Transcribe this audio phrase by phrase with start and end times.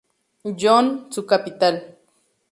[0.61, 1.95] John, su capital.